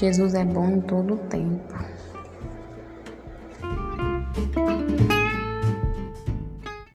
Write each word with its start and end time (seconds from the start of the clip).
Jesus 0.00 0.32
é 0.32 0.46
bom 0.46 0.70
em 0.70 0.80
todo 0.80 1.12
o 1.12 1.18
tempo. 1.28 1.74